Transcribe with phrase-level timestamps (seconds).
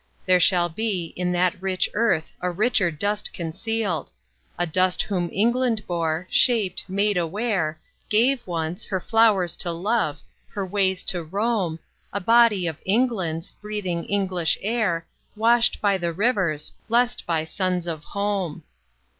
[0.25, 4.09] There shall be In that rich earth a richer dust concealed;
[4.57, 10.19] A dust whom England bore, shaped, made aware, Gave, once, her flowers to love,
[10.49, 11.77] her ways to roam,
[12.11, 18.03] A body of England's, breathing English air, Washed by the rivers, blest by suns of
[18.03, 18.63] home.